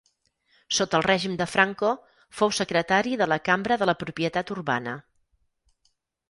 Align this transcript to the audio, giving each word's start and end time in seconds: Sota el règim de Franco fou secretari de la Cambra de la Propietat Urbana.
Sota 0.77 0.97
el 0.99 1.03
règim 1.05 1.35
de 1.41 1.45
Franco 1.55 1.91
fou 2.39 2.53
secretari 2.61 3.13
de 3.23 3.27
la 3.33 3.37
Cambra 3.51 3.79
de 3.83 3.89
la 3.91 3.97
Propietat 4.05 4.55
Urbana. 4.57 4.97